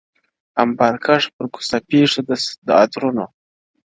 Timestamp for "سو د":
2.13-2.69